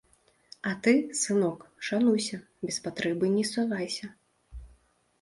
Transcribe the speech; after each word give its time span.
А 0.69 0.71
ты, 0.87 0.93
сынок, 1.21 1.59
шануйся, 1.91 2.41
без 2.65 2.83
патрэбы 2.89 3.33
не 3.39 3.49
совайся. 3.55 4.15